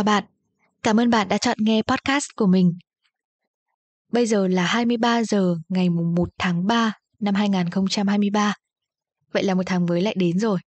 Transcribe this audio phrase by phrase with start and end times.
[0.00, 0.24] Chào bạn,
[0.82, 2.72] cảm ơn bạn đã chọn nghe podcast của mình.
[4.12, 8.54] Bây giờ là 23 giờ ngày mùng 1 tháng 3 năm 2023.
[9.32, 10.58] Vậy là một tháng mới lại đến rồi.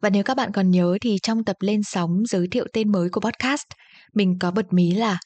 [0.00, 3.08] Và nếu các bạn còn nhớ thì trong tập lên sóng giới thiệu tên mới
[3.08, 3.62] của podcast,
[4.14, 5.18] mình có bật mí là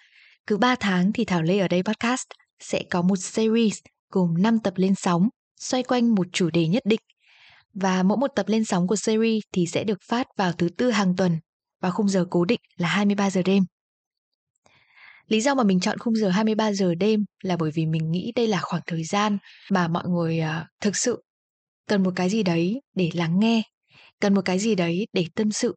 [0.46, 2.26] cứ 3 tháng thì Thảo Lê ở đây podcast
[2.60, 3.78] sẽ có một series
[4.10, 5.28] gồm 5 tập lên sóng
[5.60, 7.00] xoay quanh một chủ đề nhất định.
[7.74, 10.90] Và mỗi một tập lên sóng của series thì sẽ được phát vào thứ tư
[10.90, 11.38] hàng tuần
[11.82, 13.64] và khung giờ cố định là 23 giờ đêm.
[15.26, 18.32] Lý do mà mình chọn khung giờ 23 giờ đêm là bởi vì mình nghĩ
[18.36, 19.38] đây là khoảng thời gian
[19.70, 21.22] mà mọi người uh, thực sự
[21.88, 23.62] cần một cái gì đấy để lắng nghe,
[24.20, 25.74] cần một cái gì đấy để tâm sự.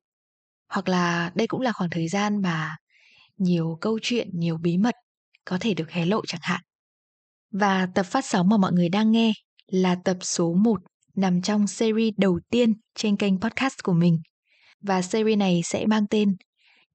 [0.70, 2.76] Hoặc là đây cũng là khoảng thời gian mà
[3.38, 4.96] nhiều câu chuyện, nhiều bí mật
[5.46, 6.62] có thể được hé lộ chẳng hạn.
[7.52, 9.34] Và tập phát sóng mà mọi người đang nghe
[9.68, 10.82] là tập số 1
[11.16, 14.20] nằm trong series đầu tiên trên kênh podcast của mình.
[14.86, 16.36] Và series này sẽ mang tên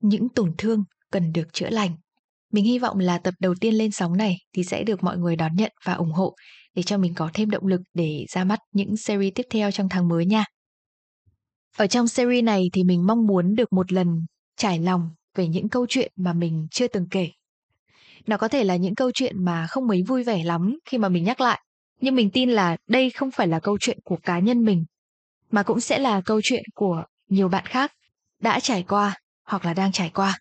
[0.00, 1.96] Những tổn thương cần được chữa lành.
[2.52, 5.36] Mình hy vọng là tập đầu tiên lên sóng này thì sẽ được mọi người
[5.36, 6.34] đón nhận và ủng hộ
[6.74, 9.88] để cho mình có thêm động lực để ra mắt những series tiếp theo trong
[9.88, 10.44] tháng mới nha.
[11.76, 14.06] Ở trong series này thì mình mong muốn được một lần
[14.56, 17.30] trải lòng về những câu chuyện mà mình chưa từng kể.
[18.26, 21.08] Nó có thể là những câu chuyện mà không mấy vui vẻ lắm khi mà
[21.08, 21.60] mình nhắc lại,
[22.00, 24.84] nhưng mình tin là đây không phải là câu chuyện của cá nhân mình,
[25.50, 27.92] mà cũng sẽ là câu chuyện của nhiều bạn khác
[28.40, 30.40] đã trải qua hoặc là đang trải qua.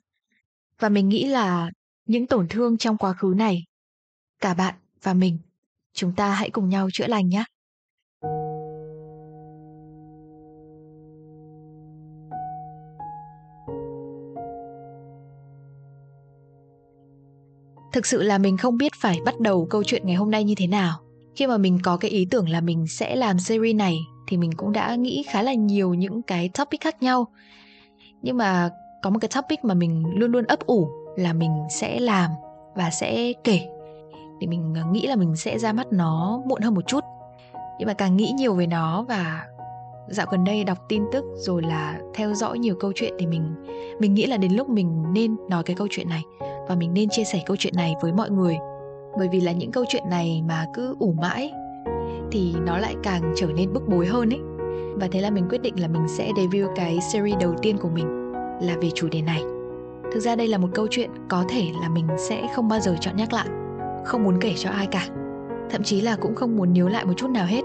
[0.79, 1.71] Và mình nghĩ là
[2.05, 3.63] những tổn thương trong quá khứ này,
[4.41, 5.37] cả bạn và mình,
[5.93, 7.43] chúng ta hãy cùng nhau chữa lành nhé.
[17.93, 20.55] Thực sự là mình không biết phải bắt đầu câu chuyện ngày hôm nay như
[20.57, 20.99] thế nào.
[21.35, 23.97] Khi mà mình có cái ý tưởng là mình sẽ làm series này
[24.29, 27.27] thì mình cũng đã nghĩ khá là nhiều những cái topic khác nhau.
[28.21, 28.69] Nhưng mà
[29.01, 32.31] có một cái topic mà mình luôn luôn ấp ủ là mình sẽ làm
[32.75, 33.67] và sẽ kể.
[34.41, 37.03] Thì mình à, nghĩ là mình sẽ ra mắt nó muộn hơn một chút.
[37.79, 39.45] Nhưng mà càng nghĩ nhiều về nó và
[40.09, 43.55] dạo gần đây đọc tin tức rồi là theo dõi nhiều câu chuyện thì mình
[43.99, 46.23] mình nghĩ là đến lúc mình nên nói cái câu chuyện này
[46.67, 48.57] và mình nên chia sẻ câu chuyện này với mọi người.
[49.17, 51.51] Bởi vì là những câu chuyện này mà cứ ủ mãi
[52.31, 54.41] thì nó lại càng trở nên bức bối hơn ấy.
[54.95, 57.89] Và thế là mình quyết định là mình sẽ debut cái series đầu tiên của
[57.89, 59.43] mình là về chủ đề này.
[60.13, 62.95] Thực ra đây là một câu chuyện có thể là mình sẽ không bao giờ
[62.99, 63.47] chọn nhắc lại,
[64.05, 65.07] không muốn kể cho ai cả.
[65.69, 67.61] Thậm chí là cũng không muốn nhớ lại một chút nào hết.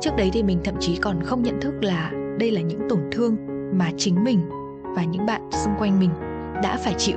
[0.00, 3.00] Trước đấy thì mình thậm chí còn không nhận thức là đây là những tổn
[3.12, 3.36] thương
[3.78, 4.40] mà chính mình
[4.96, 6.10] và những bạn xung quanh mình
[6.62, 7.16] đã phải chịu.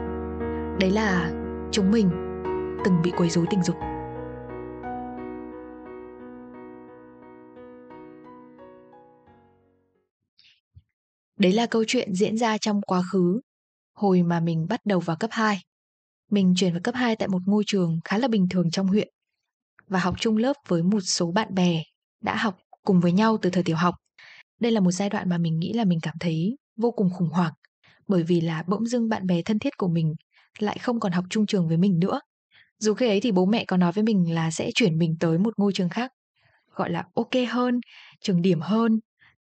[0.79, 1.31] Đấy là
[1.71, 2.09] chúng mình
[2.85, 3.75] từng bị quấy rối tình dục.
[11.37, 13.41] Đấy là câu chuyện diễn ra trong quá khứ,
[13.93, 15.61] hồi mà mình bắt đầu vào cấp 2.
[16.31, 19.07] Mình chuyển vào cấp 2 tại một ngôi trường khá là bình thường trong huyện
[19.87, 21.83] và học chung lớp với một số bạn bè
[22.23, 23.95] đã học cùng với nhau từ thời tiểu học.
[24.59, 27.29] Đây là một giai đoạn mà mình nghĩ là mình cảm thấy vô cùng khủng
[27.29, 27.53] hoảng
[28.07, 30.15] bởi vì là bỗng dưng bạn bè thân thiết của mình
[30.59, 32.19] lại không còn học chung trường với mình nữa.
[32.79, 35.37] Dù khi ấy thì bố mẹ có nói với mình là sẽ chuyển mình tới
[35.37, 36.11] một ngôi trường khác,
[36.75, 37.79] gọi là ok hơn,
[38.21, 38.99] trường điểm hơn.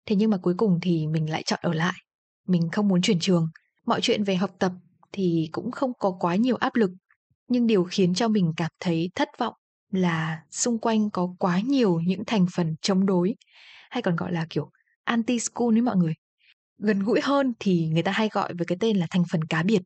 [0.06, 1.94] Thế nhưng mà cuối cùng thì mình lại chọn ở lại.
[2.48, 3.48] Mình không muốn chuyển trường.
[3.86, 4.72] Mọi chuyện về học tập
[5.12, 6.92] thì cũng không có quá nhiều áp lực.
[7.48, 9.54] Nhưng điều khiến cho mình cảm thấy thất vọng
[9.92, 13.36] là xung quanh có quá nhiều những thành phần chống đối,
[13.90, 14.70] hay còn gọi là kiểu
[15.04, 16.14] anti school ấy mọi người
[16.78, 19.64] gần gũi hơn thì người ta hay gọi với cái tên là thành phần cá
[19.64, 19.82] biệt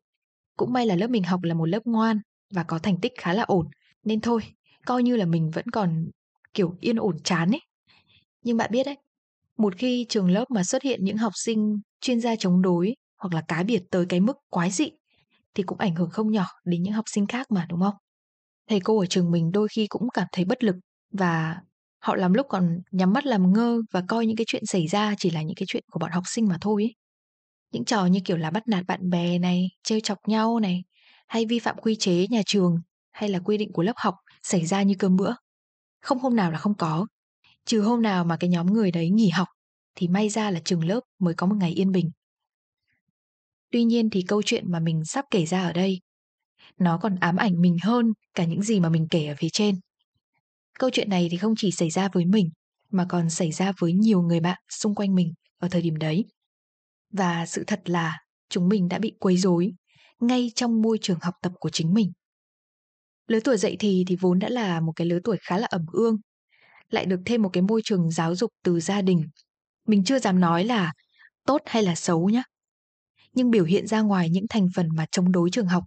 [0.58, 2.20] cũng may là lớp mình học là một lớp ngoan
[2.54, 3.68] và có thành tích khá là ổn
[4.04, 4.42] nên thôi,
[4.86, 6.10] coi như là mình vẫn còn
[6.54, 7.62] kiểu yên ổn chán ấy
[8.44, 8.96] nhưng bạn biết đấy
[9.58, 13.34] một khi trường lớp mà xuất hiện những học sinh chuyên gia chống đối hoặc
[13.34, 14.90] là cá biệt tới cái mức quái dị
[15.56, 17.96] thì cũng ảnh hưởng không nhỏ đến những học sinh khác mà đúng không
[18.70, 20.76] thầy cô ở trường mình đôi khi cũng cảm thấy bất lực
[21.14, 21.56] và
[22.00, 25.16] họ làm lúc còn nhắm mắt làm ngơ và coi những cái chuyện xảy ra
[25.18, 26.96] chỉ là những cái chuyện của bọn học sinh mà thôi ấy.
[27.74, 30.84] Những trò như kiểu là bắt nạt bạn bè này, trêu chọc nhau này,
[31.28, 32.76] hay vi phạm quy chế nhà trường
[33.12, 35.34] hay là quy định của lớp học xảy ra như cơm bữa.
[36.02, 37.08] Không hôm nào là không có.
[37.68, 39.48] Trừ hôm nào mà cái nhóm người đấy nghỉ học
[39.96, 42.12] thì may ra là trường lớp mới có một ngày yên bình.
[43.72, 46.00] Tuy nhiên thì câu chuyện mà mình sắp kể ra ở đây
[46.80, 49.76] nó còn ám ảnh mình hơn cả những gì mà mình kể ở phía trên.
[50.80, 52.50] Câu chuyện này thì không chỉ xảy ra với mình
[52.92, 56.26] mà còn xảy ra với nhiều người bạn xung quanh mình ở thời điểm đấy.
[57.14, 58.18] Và sự thật là
[58.50, 59.72] chúng mình đã bị quấy rối
[60.20, 62.12] ngay trong môi trường học tập của chính mình.
[63.28, 65.86] Lứa tuổi dậy thì thì vốn đã là một cái lứa tuổi khá là ẩm
[65.92, 66.16] ương,
[66.90, 69.30] lại được thêm một cái môi trường giáo dục từ gia đình.
[69.88, 70.94] Mình chưa dám nói là
[71.46, 72.44] tốt hay là xấu nhé.
[73.34, 75.84] Nhưng biểu hiện ra ngoài những thành phần mà chống đối trường học.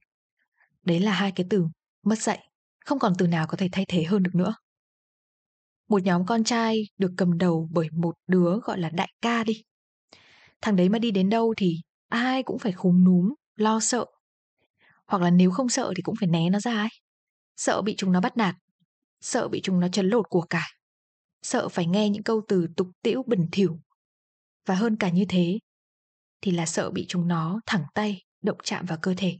[0.84, 1.64] Đấy là hai cái từ
[2.04, 2.48] mất dạy,
[2.84, 4.54] không còn từ nào có thể thay thế hơn được nữa.
[5.88, 9.62] Một nhóm con trai được cầm đầu bởi một đứa gọi là đại ca đi.
[10.62, 11.76] Thằng đấy mà đi đến đâu thì
[12.08, 14.04] ai cũng phải khúm núm, lo sợ.
[15.06, 16.88] Hoặc là nếu không sợ thì cũng phải né nó ra ấy.
[17.56, 18.54] Sợ bị chúng nó bắt nạt,
[19.20, 20.68] sợ bị chúng nó chấn lột của cải,
[21.42, 23.80] sợ phải nghe những câu từ tục tĩu bẩn thỉu.
[24.66, 25.58] Và hơn cả như thế,
[26.40, 29.38] thì là sợ bị chúng nó thẳng tay động chạm vào cơ thể.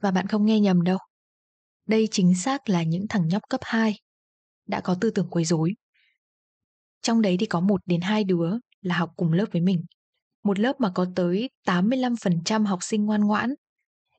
[0.00, 0.98] Và bạn không nghe nhầm đâu.
[1.86, 3.94] Đây chính xác là những thằng nhóc cấp 2
[4.66, 5.72] đã có tư tưởng quấy rối.
[7.02, 9.84] Trong đấy thì có một đến hai đứa là học cùng lớp với mình.
[10.44, 13.54] Một lớp mà có tới 85% học sinh ngoan ngoãn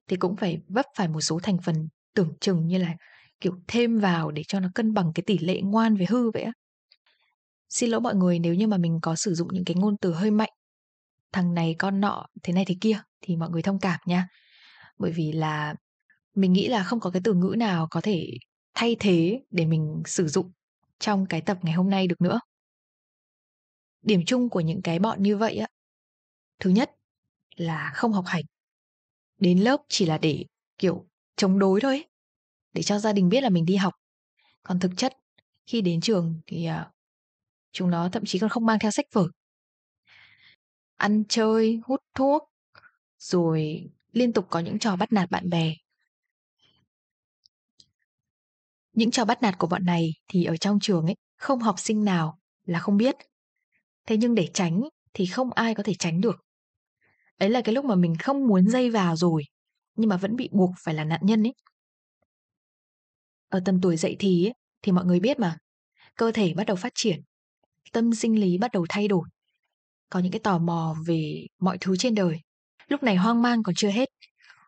[0.08, 2.96] thì cũng phải vấp phải một số thành phần tưởng chừng như là
[3.44, 6.44] kiểu thêm vào để cho nó cân bằng cái tỷ lệ ngoan với hư vậy
[6.44, 6.52] á.
[7.70, 10.14] Xin lỗi mọi người nếu như mà mình có sử dụng những cái ngôn từ
[10.14, 10.50] hơi mạnh.
[11.32, 14.28] Thằng này con nọ, thế này thế kia thì mọi người thông cảm nha.
[14.98, 15.76] Bởi vì là
[16.36, 18.28] mình nghĩ là không có cái từ ngữ nào có thể
[18.74, 20.52] thay thế để mình sử dụng
[21.00, 22.40] trong cái tập ngày hôm nay được nữa.
[24.02, 25.68] Điểm chung của những cái bọn như vậy á,
[26.60, 26.92] thứ nhất
[27.56, 28.44] là không học hành.
[29.40, 30.46] Đến lớp chỉ là để
[30.78, 32.13] kiểu chống đối thôi ấy,
[32.74, 33.94] để cho gia đình biết là mình đi học.
[34.64, 35.14] Còn thực chất
[35.66, 36.88] khi đến trường thì uh,
[37.72, 39.28] chúng nó thậm chí còn không mang theo sách vở.
[40.98, 42.44] Ăn chơi, hút thuốc,
[43.20, 45.74] rồi liên tục có những trò bắt nạt bạn bè.
[48.94, 52.04] Những trò bắt nạt của bọn này thì ở trong trường ấy không học sinh
[52.04, 53.16] nào là không biết.
[54.06, 54.82] Thế nhưng để tránh
[55.14, 56.36] thì không ai có thể tránh được.
[57.38, 59.44] Ấy là cái lúc mà mình không muốn dây vào rồi,
[59.96, 61.54] nhưng mà vẫn bị buộc phải là nạn nhân ấy.
[63.54, 65.58] Ở tầm tuổi dậy thì ấy, thì mọi người biết mà,
[66.16, 67.22] cơ thể bắt đầu phát triển,
[67.92, 69.30] tâm sinh lý bắt đầu thay đổi.
[70.10, 72.40] Có những cái tò mò về mọi thứ trên đời.
[72.88, 74.10] Lúc này hoang mang còn chưa hết,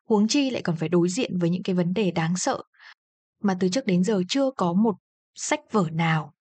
[0.06, 2.62] huống chi lại còn phải đối diện với những cái vấn đề đáng sợ
[3.42, 4.96] mà từ trước đến giờ chưa có một
[5.36, 6.34] sách vở nào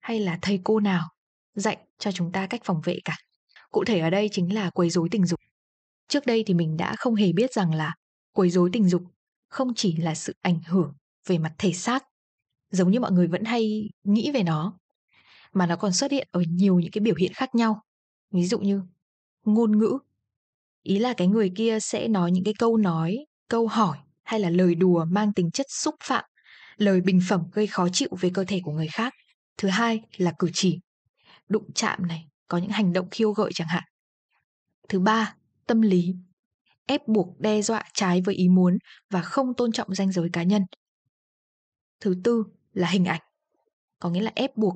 [0.00, 1.08] hay là thầy cô nào
[1.54, 3.16] dạy cho chúng ta cách phòng vệ cả.
[3.70, 5.40] Cụ thể ở đây chính là quấy rối tình dục.
[6.08, 7.94] Trước đây thì mình đã không hề biết rằng là
[8.32, 9.02] quấy rối tình dục
[9.48, 10.92] không chỉ là sự ảnh hưởng
[11.26, 12.04] về mặt thể xác
[12.70, 14.78] giống như mọi người vẫn hay nghĩ về nó
[15.52, 17.82] mà nó còn xuất hiện ở nhiều những cái biểu hiện khác nhau.
[18.30, 18.82] Ví dụ như
[19.44, 19.98] ngôn ngữ.
[20.82, 24.50] Ý là cái người kia sẽ nói những cái câu nói, câu hỏi hay là
[24.50, 26.24] lời đùa mang tính chất xúc phạm,
[26.76, 29.14] lời bình phẩm gây khó chịu về cơ thể của người khác.
[29.58, 30.78] Thứ hai là cử chỉ,
[31.48, 33.82] đụng chạm này, có những hành động khiêu gợi chẳng hạn.
[34.88, 35.34] Thứ ba,
[35.66, 36.14] tâm lý,
[36.86, 38.78] ép buộc đe dọa trái với ý muốn
[39.10, 40.62] và không tôn trọng danh giới cá nhân.
[42.02, 43.20] Thứ tư là hình ảnh,
[43.98, 44.74] có nghĩa là ép buộc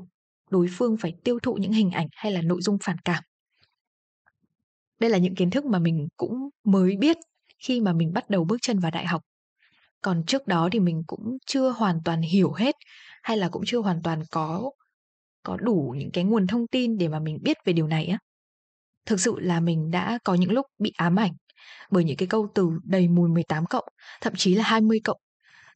[0.50, 3.23] đối phương phải tiêu thụ những hình ảnh hay là nội dung phản cảm.
[5.00, 7.17] Đây là những kiến thức mà mình cũng mới biết
[7.64, 9.23] khi mà mình bắt đầu bước chân vào đại học.
[10.02, 12.75] Còn trước đó thì mình cũng chưa hoàn toàn hiểu hết
[13.23, 14.71] hay là cũng chưa hoàn toàn có
[15.42, 18.18] có đủ những cái nguồn thông tin để mà mình biết về điều này á.
[19.06, 21.33] Thực sự là mình đã có những lúc bị ám ảnh
[21.90, 23.85] bởi những cái câu từ đầy mùi 18 cộng,
[24.21, 25.21] thậm chí là 20 cộng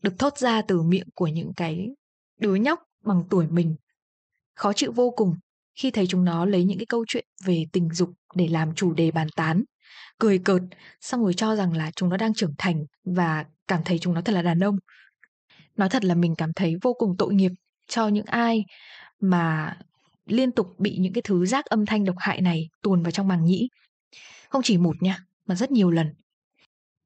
[0.03, 1.89] được thốt ra từ miệng của những cái
[2.41, 3.77] đứa nhóc bằng tuổi mình.
[4.55, 5.35] Khó chịu vô cùng
[5.75, 8.95] khi thấy chúng nó lấy những cái câu chuyện về tình dục để làm chủ
[8.95, 9.65] đề bàn tán,
[10.19, 10.63] cười cợt,
[11.01, 14.21] xong rồi cho rằng là chúng nó đang trưởng thành và cảm thấy chúng nó
[14.21, 14.77] thật là đàn ông.
[15.77, 17.53] Nói thật là mình cảm thấy vô cùng tội nghiệp
[17.89, 18.65] cho những ai
[19.21, 19.77] mà
[20.27, 23.29] liên tục bị những cái thứ rác âm thanh độc hại này tuồn vào trong
[23.29, 23.69] màng nhĩ.
[24.49, 26.07] Không chỉ một nha, mà rất nhiều lần.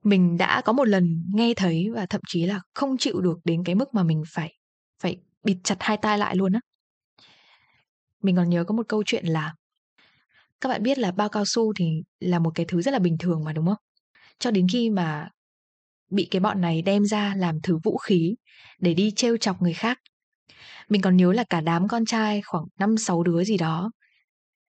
[0.04, 3.64] Mình đã có một lần nghe thấy và thậm chí là không chịu được đến
[3.64, 4.54] cái mức mà mình phải
[5.02, 6.60] phải bịt chặt hai tai lại luôn á.
[8.22, 9.54] Mình còn nhớ có một câu chuyện là
[10.60, 13.16] các bạn biết là bao cao su thì là một cái thứ rất là bình
[13.18, 13.76] thường mà đúng không?
[14.38, 15.28] Cho đến khi mà
[16.10, 18.34] bị cái bọn này đem ra làm thứ vũ khí
[18.80, 19.98] để đi trêu chọc người khác
[20.88, 23.90] mình còn nhớ là cả đám con trai khoảng 5-6 đứa gì đó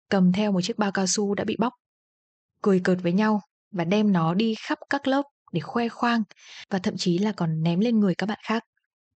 [0.10, 1.74] cầm theo một chiếc bao cao su đã bị bóc,
[2.62, 3.42] cười cợt với nhau
[3.75, 6.24] và đem nó đi khắp các lớp để khoe khoang
[6.70, 8.63] và thậm chí là còn ném lên người các bạn khác.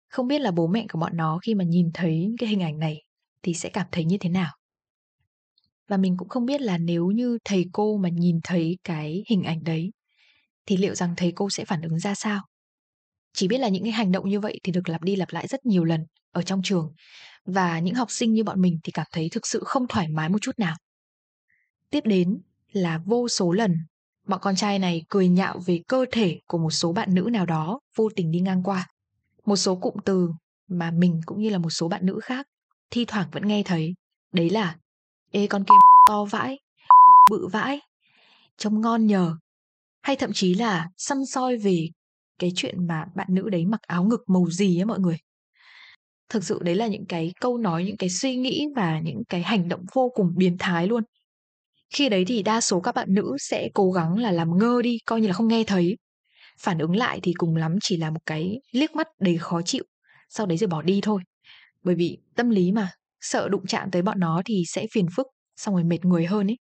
[0.09, 2.79] Không biết là bố mẹ của bọn nó khi mà nhìn thấy cái hình ảnh
[2.79, 3.03] này
[3.43, 4.51] thì sẽ cảm thấy như thế nào.
[5.87, 9.43] Và mình cũng không biết là nếu như thầy cô mà nhìn thấy cái hình
[9.43, 9.91] ảnh đấy
[10.65, 12.41] thì liệu rằng thầy cô sẽ phản ứng ra sao?
[13.33, 15.47] Chỉ biết là những cái hành động như vậy thì được lặp đi lặp lại
[15.47, 16.93] rất nhiều lần ở trong trường
[17.45, 20.29] và những học sinh như bọn mình thì cảm thấy thực sự không thoải mái
[20.29, 20.75] một chút nào.
[21.89, 23.75] Tiếp đến là vô số lần
[24.27, 27.45] bọn con trai này cười nhạo về cơ thể của một số bạn nữ nào
[27.45, 28.87] đó vô tình đi ngang qua.
[29.45, 30.29] Một số cụm từ
[30.67, 32.45] mà mình cũng như là một số bạn nữ khác
[32.91, 33.93] thi thoảng vẫn nghe thấy.
[34.33, 34.77] Đấy là
[35.31, 35.75] Ê con kia
[36.07, 36.59] to vãi,
[37.31, 37.79] bự vãi,
[38.57, 39.35] trông ngon nhờ.
[40.01, 41.87] Hay thậm chí là săn soi về
[42.39, 45.17] cái chuyện mà bạn nữ đấy mặc áo ngực màu gì á mọi người.
[46.29, 49.41] Thực sự đấy là những cái câu nói, những cái suy nghĩ và những cái
[49.43, 51.03] hành động vô cùng biến thái luôn.
[51.89, 54.97] Khi đấy thì đa số các bạn nữ sẽ cố gắng là làm ngơ đi,
[55.05, 55.97] coi như là không nghe thấy.
[56.59, 59.83] Phản ứng lại thì cùng lắm chỉ là một cái liếc mắt đầy khó chịu,
[60.29, 61.21] sau đấy rồi bỏ đi thôi.
[61.83, 62.91] Bởi vì tâm lý mà,
[63.21, 66.47] sợ đụng chạm tới bọn nó thì sẽ phiền phức, xong rồi mệt người hơn
[66.47, 66.57] ấy.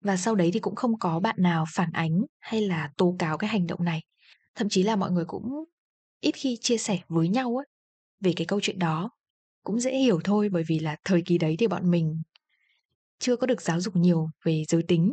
[0.00, 3.38] Và sau đấy thì cũng không có bạn nào phản ánh hay là tố cáo
[3.38, 4.00] cái hành động này.
[4.54, 5.44] Thậm chí là mọi người cũng
[6.20, 7.66] ít khi chia sẻ với nhau ấy
[8.20, 9.10] về cái câu chuyện đó.
[9.64, 12.22] Cũng dễ hiểu thôi bởi vì là thời kỳ đấy thì bọn mình
[13.18, 15.12] chưa có được giáo dục nhiều về giới tính?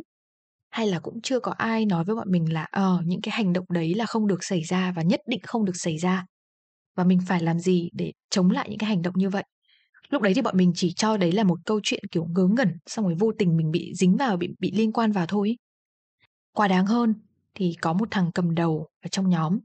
[0.70, 3.52] Hay là cũng chưa có ai nói với bọn mình là ờ những cái hành
[3.52, 6.26] động đấy là không được xảy ra và nhất định không được xảy ra
[6.96, 9.44] và mình phải làm gì để chống lại những cái hành động như vậy?
[10.10, 12.78] Lúc đấy thì bọn mình chỉ cho đấy là một câu chuyện, kiểu, ngớ ngẩn,
[12.86, 15.56] xong rồi vô tình mình bị dính vào, bị bị liên quan vào thôi.
[16.52, 17.14] Quá đáng hơn
[17.54, 19.58] thì có một thằng cầm đầu ở trong nhóm.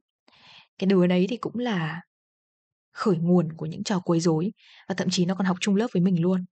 [0.80, 2.02] Cái đứa đấy thì cũng là
[2.94, 4.52] khởi nguồn của những trò quấy rối
[4.90, 6.46] và thậm chí nó còn học chung lớp với mình luôn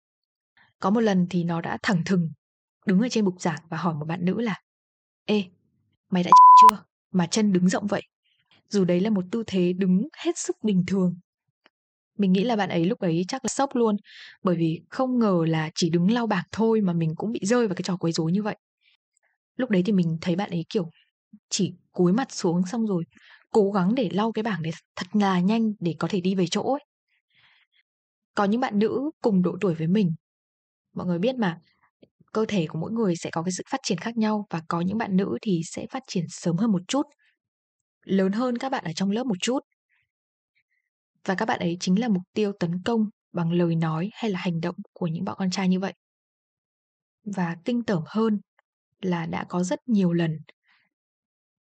[0.79, 2.29] có một lần thì nó đã thẳng thừng
[2.85, 4.55] đứng ở trên bục giảng và hỏi một bạn nữ là
[5.25, 5.43] Ê,
[6.09, 8.01] mày đã chưa mà chân đứng rộng vậy?
[8.69, 11.15] Dù đấy là một tư thế đứng hết sức bình thường.
[12.17, 13.95] Mình nghĩ là bạn ấy lúc ấy chắc là sốc luôn
[14.43, 17.67] bởi vì không ngờ là chỉ đứng lau bảng thôi mà mình cũng bị rơi
[17.67, 18.57] vào cái trò quấy rối như vậy.
[19.55, 20.89] Lúc đấy thì mình thấy bạn ấy kiểu
[21.49, 23.03] chỉ cúi mặt xuống xong rồi
[23.51, 26.45] cố gắng để lau cái bảng đấy thật là nhanh để có thể đi về
[26.51, 26.85] chỗ ấy.
[28.35, 30.11] Có những bạn nữ cùng độ tuổi với mình
[30.95, 31.59] mọi người biết mà.
[32.33, 34.81] Cơ thể của mỗi người sẽ có cái sự phát triển khác nhau và có
[34.81, 37.01] những bạn nữ thì sẽ phát triển sớm hơn một chút,
[38.05, 39.59] lớn hơn các bạn ở trong lớp một chút.
[41.25, 44.39] Và các bạn ấy chính là mục tiêu tấn công bằng lời nói hay là
[44.39, 45.93] hành động của những bọn con trai như vậy.
[47.35, 48.39] Và kinh tởm hơn
[49.01, 50.37] là đã có rất nhiều lần,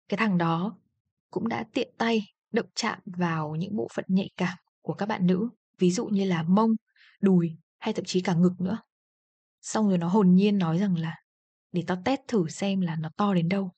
[0.10, 0.78] cái thằng đó
[1.32, 5.28] cũng đã tiện tay động chạm vào những bộ phận nhạy cảm của các bạn
[5.28, 5.50] nữ.
[5.80, 6.72] Ví dụ như là mông,
[7.22, 8.78] đùi hay thậm chí cả ngực nữa.
[9.62, 11.16] Xong rồi nó hồn nhiên nói rằng là
[11.72, 13.72] để tao test thử xem là nó to đến đâu.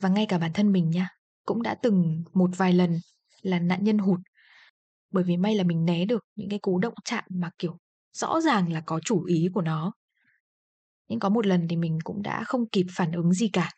[0.00, 1.08] Và ngay cả bản thân mình nha,
[1.44, 2.98] cũng đã từng một vài lần
[3.42, 4.20] là nạn nhân hụt.
[5.10, 7.76] Bởi vì may là mình né được những cái cú động chạm mà kiểu
[8.12, 9.92] rõ ràng là có chủ ý của nó.
[11.08, 13.70] Nhưng có một lần thì mình cũng đã không kịp phản ứng gì cả,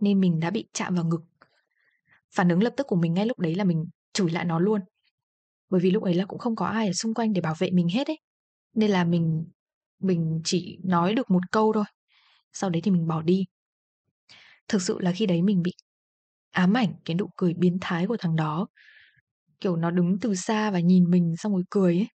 [0.00, 1.22] nên mình đã bị chạm vào ngực.
[2.34, 4.80] Phản ứng lập tức của mình ngay lúc đấy là mình chửi lại nó luôn.
[5.70, 7.70] Bởi vì lúc ấy là cũng không có ai ở xung quanh để bảo vệ
[7.70, 8.18] mình hết ấy.
[8.74, 9.44] Nên là mình
[10.04, 11.84] mình chỉ nói được một câu thôi,
[12.52, 13.44] sau đấy thì mình bỏ đi.
[14.68, 15.72] Thực sự là khi đấy mình bị
[16.50, 18.68] ám ảnh cái nụ cười biến thái của thằng đó,
[19.60, 22.08] kiểu, nó đứng từ xa và nhìn mình xong rồi cười ấy.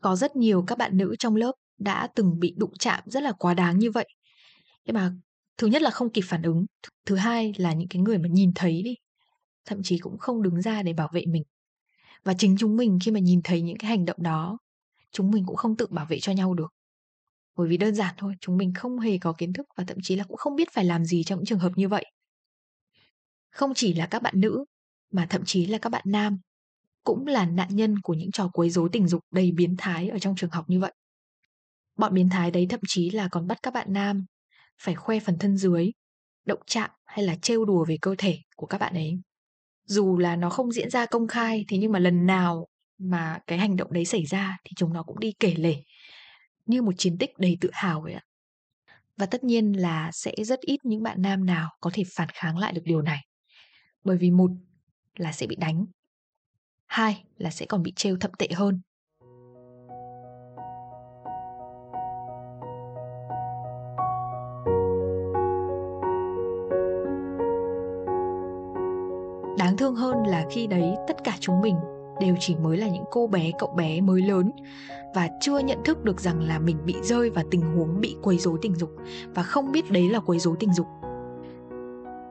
[0.00, 3.32] Có rất nhiều các bạn nữ trong lớp đã từng bị đụng chạm rất là
[3.32, 4.08] quá đáng như vậy.
[4.84, 5.12] Nhưng mà
[5.58, 6.66] thứ nhất là không kịp phản ứng
[7.06, 8.94] thứ hai là những cái người mà nhìn thấy đi,
[9.64, 11.42] thậm chí cũng không đứng ra để bảo vệ mình.
[12.24, 14.58] Và chính chúng mình khi mà nhìn thấy những cái hành động đó
[15.14, 16.72] chúng mình cũng không tự bảo vệ cho nhau được.
[17.56, 20.16] Bởi vì đơn giản thôi, chúng mình không hề có kiến thức và thậm chí
[20.16, 22.04] là cũng không biết phải làm gì trong những trường hợp như vậy.
[23.50, 24.64] Không chỉ là các bạn nữ,
[25.12, 26.38] mà thậm chí là các bạn nam
[27.04, 30.18] cũng là nạn nhân của những trò quấy rối tình dục đầy biến thái ở
[30.18, 30.92] trong trường học như vậy.
[31.96, 34.24] Bọn biến thái đấy thậm chí là còn bắt các bạn nam
[34.82, 35.90] phải khoe phần thân dưới,
[36.46, 39.20] động chạm hay là trêu đùa về cơ thể của các bạn ấy.
[39.84, 42.66] Dù là nó không diễn ra công khai, thế nhưng mà lần nào
[42.98, 45.76] mà cái hành động đấy xảy ra thì chúng nó cũng đi kể lể
[46.66, 48.22] như một chiến tích đầy tự hào vậy ạ.
[49.16, 52.58] Và tất nhiên là sẽ rất ít những bạn nam nào có thể phản kháng
[52.58, 53.20] lại được điều này.
[54.04, 54.50] Bởi vì một
[55.16, 55.86] là sẽ bị đánh,
[56.86, 58.80] hai là sẽ còn bị trêu thậm tệ hơn.
[69.58, 71.74] Đáng thương hơn là khi đấy tất cả chúng mình
[72.24, 74.50] đều chỉ mới là những cô bé, cậu bé mới lớn.
[75.14, 78.38] Và chưa nhận thức được rằng là mình bị rơi vào tình huống bị quấy
[78.38, 78.90] rối tình dục
[79.34, 80.86] và không biết đấy là quấy rối tình dục.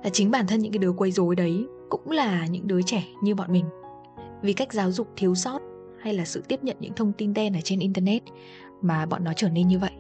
[0.04, 3.04] Là chính bản thân những cái đứa quấy rối đấy cũng là những đứa trẻ
[3.22, 3.66] như bọn mình.
[4.42, 5.60] Vì cách giáo dục thiếu sót
[6.00, 8.24] hay là sự tiếp nhận những thông tin đen ở trên internet
[8.82, 9.92] mà bọn nó trở nên như vậy.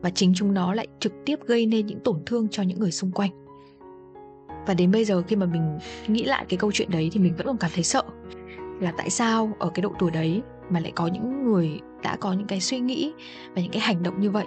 [0.00, 2.92] Và chính chúng nó lại trực tiếp gây nên những tổn thương cho những người
[2.92, 3.30] xung quanh.
[4.66, 7.34] Và đến bây giờ khi mà mình nghĩ lại cái câu chuyện đấy thì mình
[7.36, 8.02] vẫn còn cảm thấy sợ
[8.84, 12.32] là tại sao ở cái độ tuổi đấy mà lại có những người đã có
[12.32, 13.12] những cái suy nghĩ
[13.54, 14.46] và những cái hành động như vậy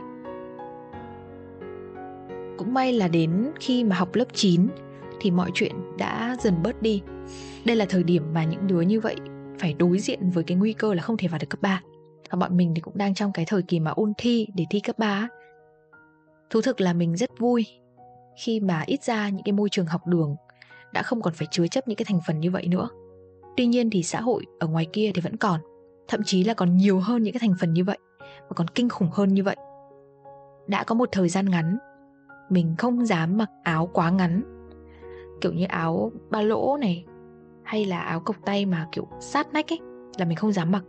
[2.57, 4.67] cũng may là đến khi mà học lớp 9
[5.19, 7.01] thì mọi chuyện đã dần bớt đi.
[7.65, 9.15] Đây là thời điểm mà những đứa như vậy
[9.59, 11.81] phải đối diện với cái nguy cơ là không thể vào được cấp 3.
[12.29, 14.79] Và bọn mình thì cũng đang trong cái thời kỳ mà ôn thi để thi
[14.79, 15.27] cấp 3.
[16.49, 17.65] Thú thực là mình rất vui
[18.43, 20.35] khi mà ít ra những cái môi trường học đường
[20.93, 22.89] đã không còn phải chứa chấp những cái thành phần như vậy nữa.
[23.57, 25.59] Tuy nhiên thì xã hội ở ngoài kia thì vẫn còn,
[26.07, 28.89] thậm chí là còn nhiều hơn những cái thành phần như vậy và còn kinh
[28.89, 29.55] khủng hơn như vậy.
[30.67, 31.77] Đã có một thời gian ngắn,
[32.49, 34.41] mình không dám mặc áo quá ngắn,
[35.41, 37.05] kiểu như áo ba lỗ này
[37.63, 39.79] hay là áo cộc tay mà kiểu sát nách ấy
[40.17, 40.83] là mình không dám mặc.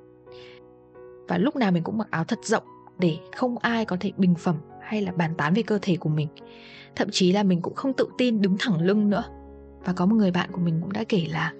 [1.29, 2.65] Và lúc nào mình cũng mặc áo thật rộng
[2.99, 6.09] để không ai có thể bình phẩm hay là bàn tán về cơ thể của
[6.09, 6.29] mình.
[6.97, 9.25] Thậm chí là mình cũng không tự tin đứng thẳng lưng nữa.
[9.85, 11.53] Và có một người bạn của mình cũng đã kể là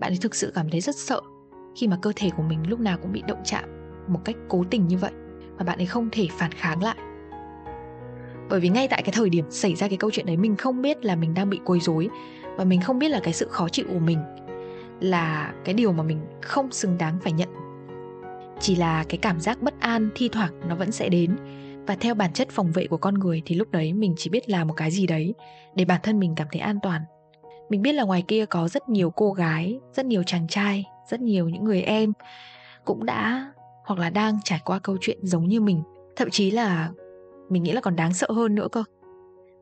[0.00, 1.20] bạn ấy thực sự cảm thấy rất sợ
[1.76, 3.64] khi mà cơ thể của mình lúc nào cũng bị động chạm
[4.08, 5.12] một cách cố tình như vậy
[5.58, 6.96] và bạn ấy không thể phản kháng lại.
[8.48, 10.82] Bởi vì ngay tại cái thời điểm xảy ra cái câu chuyện đấy, mình không
[10.82, 12.08] biết là mình đang bị quấy rối
[12.56, 14.18] và mình không biết là cái sự khó chịu của mình
[15.00, 17.48] là cái điều mà mình không xứng đáng phải nhận.
[18.60, 21.36] Chỉ là cái cảm giác bất an, thi thoảng nó vẫn sẽ đến
[21.86, 24.48] và theo bản chất phòng vệ của con người thì lúc đấy mình chỉ biết
[24.50, 25.34] làm một cái gì đấy
[25.74, 27.02] để bản thân mình cảm thấy an toàn
[27.70, 31.20] mình biết là ngoài kia có rất nhiều cô gái, rất nhiều chàng trai, rất
[31.20, 32.12] nhiều những người em
[32.84, 33.52] cũng đã
[33.84, 35.82] hoặc là đang trải qua câu chuyện giống như mình.
[36.16, 36.90] Thậm chí là
[37.48, 38.84] mình nghĩ là còn đáng sợ hơn nữa cơ.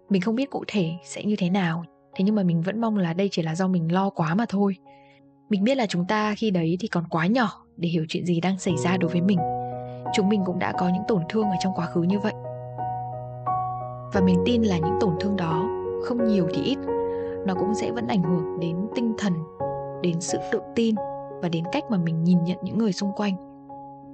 [0.08, 1.84] Mình không biết cụ thể sẽ như thế nào,
[2.14, 4.44] thế nhưng mà mình vẫn mong là đây chỉ là do mình lo quá mà
[4.48, 4.76] thôi.
[5.50, 8.40] Mình biết là chúng ta khi đấy thì còn quá nhỏ để hiểu chuyện gì
[8.40, 9.38] đang xảy ra đối với mình.
[10.14, 12.32] Chúng mình cũng đã có những tổn thương ở trong quá khứ như vậy.
[14.12, 15.68] Và mình tin là những tổn thương đó
[16.04, 16.78] không nhiều thì ít
[17.48, 19.32] nó cũng sẽ vẫn ảnh hưởng đến tinh thần,
[20.02, 20.94] đến sự tự tin
[21.42, 23.36] và đến cách mà mình nhìn nhận những người xung quanh.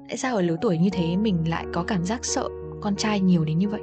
[0.08, 2.48] Tại sao ở lứa tuổi như thế mình lại có cảm giác sợ
[2.80, 3.80] con trai nhiều đến như vậy?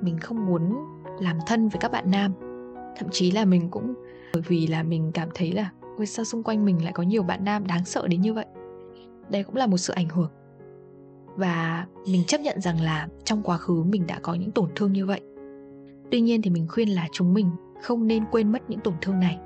[0.00, 0.74] Mình không muốn
[1.20, 2.32] làm thân với các bạn nam.
[2.96, 3.94] Thậm chí là mình cũng,
[4.32, 7.22] bởi vì là mình cảm thấy là, ôi, sao xung quanh mình lại có nhiều
[7.22, 8.46] bạn nam đáng sợ đến như vậy?
[9.30, 10.30] Đây cũng là một sự ảnh hưởng.
[11.36, 14.92] Và mình chấp nhận rằng là trong quá khứ mình đã có những tổn thương
[14.92, 15.20] như vậy.
[16.10, 17.50] Tuy nhiên thì mình khuyên là chúng mình
[17.82, 19.38] không nên quên mất những tổn thương này.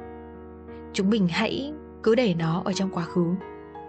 [0.92, 3.35] Chúng mình hãy cứ để nó ở trong quá khứ,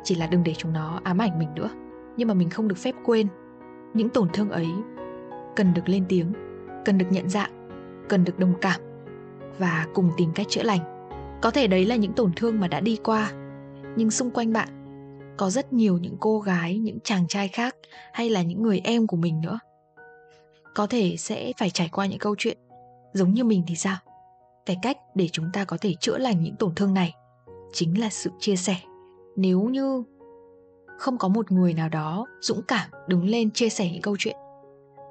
[0.04, 1.70] chỉ là đừng để chúng nó ám ảnh mình nữa.
[2.18, 3.28] Nhưng mà mình không được phép quên.
[3.94, 4.68] Những tổn thương ấy
[5.56, 6.34] cần được lên tiếng,
[6.86, 7.52] cần được nhận dạng,
[8.10, 8.82] cần được đồng cảm
[9.60, 11.10] và cùng tìm cách chữa lành.
[11.42, 13.32] Có thể đấy là những tổn thương mà đã đi qua,
[13.96, 14.70] nhưng xung quanh bạn
[15.38, 17.76] có rất nhiều những cô gái, những chàng trai khác
[18.14, 19.60] hay là những người em của mình nữa.
[20.74, 22.58] Có thể sẽ phải trải qua những câu chuyện
[23.14, 23.98] giống như mình thì sao?
[24.66, 27.14] Cái cách để chúng ta có thể chữa lành những tổn thương này
[27.74, 28.76] chính là sự chia sẻ.
[29.36, 30.04] Nếu như
[30.98, 34.36] không có một người nào đó dũng cảm đứng lên chia sẻ những câu chuyện,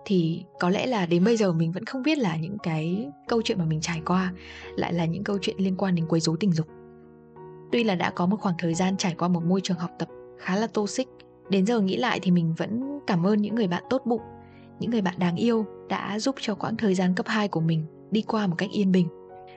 [0.05, 3.43] thì có lẽ là đến bây giờ mình vẫn không biết là những cái câu
[3.45, 4.33] chuyện mà mình trải qua
[4.77, 6.67] lại là những câu chuyện liên quan đến quấy rối tình dục.
[7.73, 10.09] Tuy là đã có một khoảng thời gian trải qua một môi trường học tập
[10.39, 11.09] khá là toxic,
[11.49, 14.23] đến giờ nghĩ lại thì mình vẫn cảm ơn những người bạn tốt bụng,
[14.81, 17.87] những người bạn đáng yêu đã giúp cho quãng thời gian cấp 2 của mình
[18.11, 19.09] đi qua một cách yên bình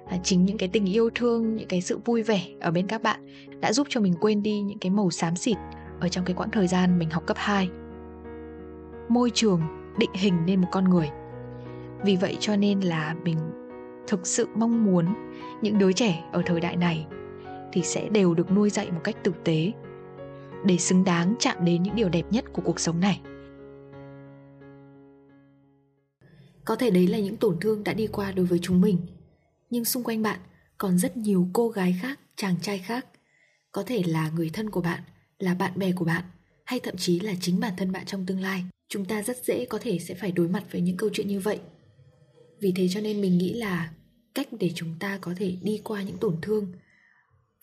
[0.10, 3.04] à, chính những cái tình yêu thương những cái sự vui vẻ ở bên các
[3.04, 3.26] bạn
[3.62, 5.58] đã giúp cho mình quên đi những cái màu xám xịt
[6.00, 7.70] ở trong cái quãng thời gian mình học cấp 2
[9.10, 9.62] môi trường
[10.00, 11.10] định hình nên một con người.
[12.06, 13.38] Vì vậy cho nên là mình
[14.08, 15.06] thực sự mong muốn
[15.62, 17.06] những đứa trẻ ở thời đại này
[17.74, 19.72] thì sẽ đều được nuôi dạy một cách tử tế
[20.65, 23.22] để xứng đáng chạm đến những điều đẹp nhất của cuộc sống này.
[26.65, 28.98] Có thể đấy là những tổn thương đã đi qua đối với chúng mình
[29.70, 30.40] nhưng xung quanh bạn
[30.78, 33.06] còn rất nhiều cô gái khác, chàng trai khác.
[33.72, 35.04] Có thể là người thân của bạn,
[35.40, 36.24] là bạn bè của bạn,
[36.66, 38.64] hay thậm chí là chính bản thân bạn trong tương lai.
[38.90, 41.40] Chúng ta rất dễ có thể sẽ phải đối mặt với những câu chuyện như
[41.40, 41.60] vậy.
[42.60, 43.94] Vì thế cho nên mình nghĩ là
[44.34, 46.72] cách để chúng ta có thể đi qua những tổn thương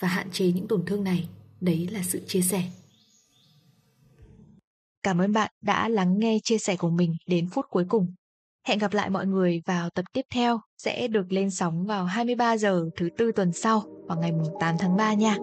[0.00, 1.28] và hạn chế những tổn thương này,
[1.60, 2.70] đấy là sự chia sẻ.
[5.02, 8.14] Cảm ơn bạn đã lắng nghe chia sẻ của mình đến phút cuối cùng
[8.64, 12.56] hẹn gặp lại mọi người vào tập tiếp theo, sẽ được lên sóng vào 23
[12.56, 15.36] giờ thứ tư tuần sau, vào ngày 8 tháng 3 nha.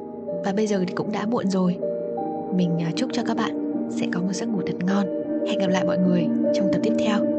[0.45, 1.77] Và bây giờ thì cũng đã muộn rồi.
[2.55, 5.05] Mình à, chúc cho các bạn sẽ có một giấc ngủ thật ngon.
[5.47, 7.30] Hẹn gặp lại mọi người trong tập tiếp theo.